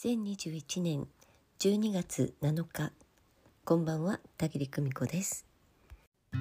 [0.00, 1.08] 2021年
[1.58, 2.92] 12月7日
[3.64, 5.44] こんばんは田切久美子です。
[6.30, 6.38] 心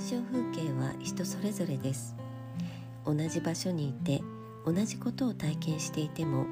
[0.00, 2.16] 象風景は人それぞれです。
[3.04, 4.20] 同じ場所にいて
[4.66, 6.46] 同じことを体験していても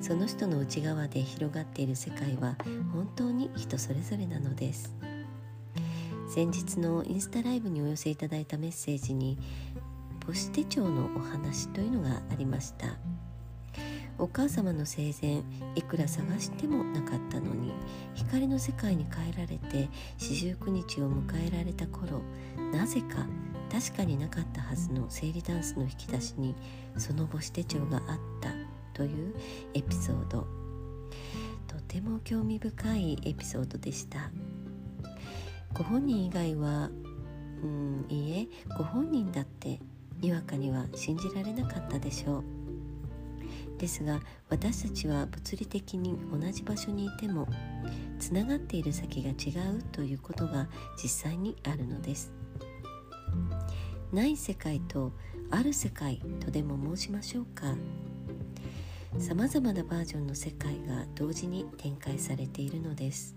[0.00, 2.56] その人の内側で広がっている世界は
[2.92, 4.92] 本当に人それぞれなのです。
[6.34, 9.36] 先日のインスタライブにお寄せいただいたメッセージに
[10.24, 12.86] 母子手帳のお話というのがありました。
[14.18, 15.42] お母様の生前
[15.74, 17.74] いくら探してもなかったのに
[18.14, 22.22] 光の世界に変えられて四十九日を迎えられた頃
[22.72, 23.26] なぜか
[23.70, 26.54] 確かになかったはずの生理ダンスの引き出しに
[26.96, 28.54] その母子手帳があった
[28.94, 29.34] という
[29.74, 30.46] エピソード。
[31.66, 34.30] とても興味深いエピソードでした。
[35.82, 36.90] ご本人以外は
[37.60, 39.80] うんいいえご本人だって
[40.20, 42.44] にわかには信じられなかったでしょう。
[43.78, 47.48] ですが私たちは物理的に同じ場所にいても
[48.20, 50.68] つながっている先が違うということが
[51.02, 52.32] 実際にあるのです。
[54.12, 55.10] ない世界と
[55.50, 57.74] ある世界とでも申しましょうか。
[59.18, 63.34] さまざまなバージョンの世界が同時に展開されているのです。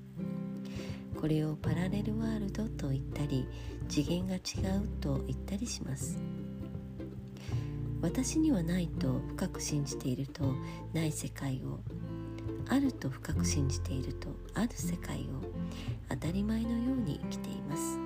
[1.20, 3.48] これをパラレルワールドと言ったり
[3.90, 4.40] 次元が違
[4.78, 6.20] うと言ったりします。
[8.02, 10.54] 私にはないと深く信じていると
[10.94, 11.80] ない世界を
[12.70, 15.42] あると深く信じているとある世界を
[16.10, 17.98] 当たり前のように生きています。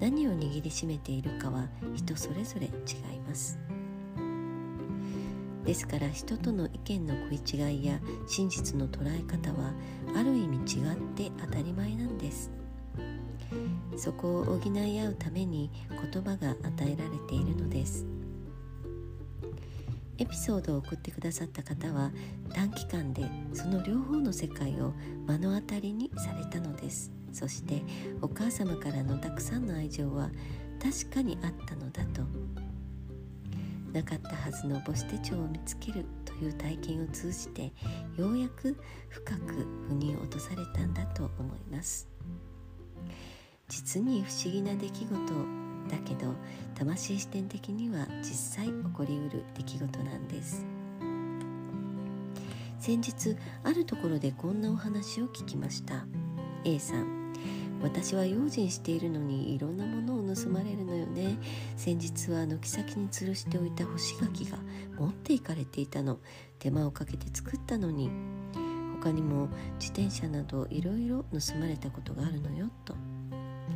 [0.00, 2.70] 何を握りしめているかは人それぞれ違
[3.14, 3.58] います。
[5.64, 9.72] ですから人との意見の食い違いや真実の捉え方は
[10.14, 12.50] ある意味違って当たり前なんです。
[13.96, 15.70] そこを補い合うために
[16.12, 18.06] 言葉が与えられているのです。
[20.18, 22.12] エピソードを送ってくださった方は
[22.52, 24.92] 短期間でその両方の世界を
[25.26, 27.10] 目の当たりにされたのです。
[27.32, 27.82] そして
[28.22, 30.30] お母様からのたくさんの愛情は
[30.80, 32.22] 確かにあったのだと。
[33.94, 37.72] なかったはずの母子手帳を見つけるという体験を通じて
[38.16, 38.76] ようやく
[39.08, 42.08] 深く腑に落とされたんだと思います。
[43.68, 45.14] 実に不思議な出来事
[45.88, 46.34] だけど
[46.74, 50.66] 魂視点的には実際起こりうる出来事なんです。
[52.80, 56.04] 先日あるところでこんなお話を聞きました。
[56.64, 57.32] A さん。
[57.84, 61.36] 私は用心しているのにいろんなものを盗まれるのよね。
[61.76, 64.56] 先日は軒先に吊るしておいた干し柿が
[64.98, 66.18] 持っていかれていたの。
[66.58, 68.10] 手間をかけて作ったのに。
[69.02, 72.94] 他にも自転車などいろいろ盗まれたことがあるのよと。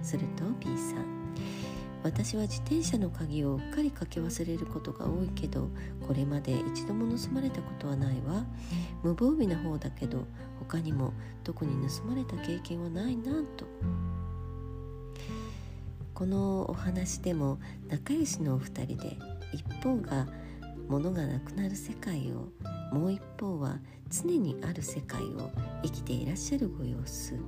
[0.02, 1.04] すると B さん。
[2.02, 5.68] 私は自転車の鍵をうっかりかけ忘れることが多いけど
[6.06, 8.44] これまで一度も盗まれたことはないわ。
[9.02, 10.24] 無防備な方だけど
[10.60, 11.12] 他にも
[11.44, 13.66] 特に盗まれた経験はないなと。
[16.14, 17.58] このお話でも
[17.88, 19.16] 仲良しのお二人で
[19.52, 20.26] 一方が
[20.88, 22.48] 物がなくなる世界を
[22.92, 23.78] もう一方は
[24.10, 25.50] 常にある世界を
[25.82, 27.38] 生きていらっしゃるご様子。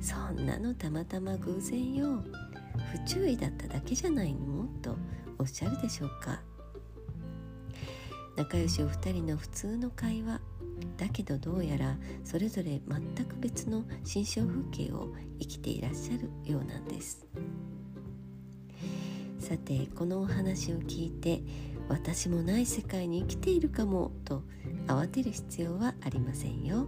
[0.00, 2.22] そんなのたまたま偶然よ
[2.92, 4.66] 不注意だっただけじゃないの？
[4.82, 4.96] と
[5.38, 6.40] おっしゃるでしょうか。
[8.36, 10.40] 仲良しお二人の普通の会話
[10.96, 15.08] だけどどうやらそれぞれ全く別の心象風景を
[15.38, 17.26] 生きていらっしゃるようなんです。
[19.38, 21.42] さてこのお話を聞いて
[21.88, 24.42] 私もない世界に生きているかもと
[24.86, 26.86] 慌てる必要はありませんよ。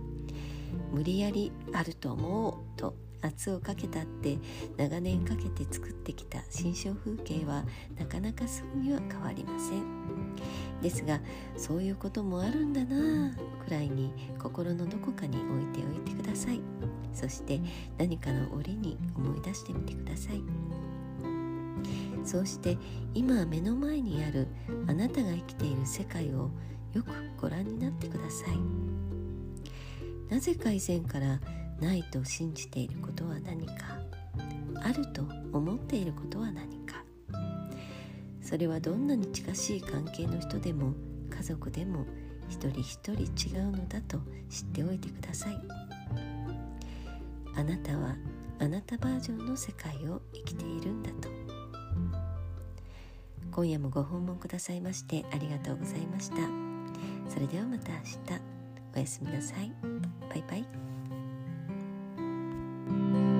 [0.92, 4.38] 無理やりあると思うと圧をかけたって
[4.76, 7.64] 長年かけて作ってきた心象風景は
[7.98, 9.82] なかなかすぐには変わりません。
[10.82, 11.20] ですが
[11.56, 13.34] そういうこともあるんだなぁ
[13.64, 16.60] くらいに心のどこかに置いておいてください。
[17.14, 17.60] そして
[17.98, 20.42] 何かの折に思い出してみてください。
[22.24, 22.78] そうして
[23.14, 24.46] 今目の前にある
[24.86, 26.50] あなたが生きている世界を
[26.92, 27.10] よく
[27.40, 28.58] ご覧になってください。
[30.32, 31.40] なぜか以前から
[31.80, 33.72] ないと信じていることは何か
[34.82, 35.22] あると
[35.52, 37.02] 思っていることは何か。
[38.40, 40.92] それはどんなに近しい関係の人でも
[41.30, 42.04] 家族でも
[42.48, 44.18] 一人一人違うのだと
[44.50, 45.58] 知っておいてください。
[47.54, 48.16] あなたは
[48.58, 51.28] あなたバージョンの世界を生きているんだと。
[53.50, 56.36] 今夜もご訪問くださいましてありがとうございました。
[57.28, 58.42] それではまた明日。
[58.94, 59.72] おやすみなさい。
[60.28, 60.91] バイバイ。
[62.92, 63.31] thank you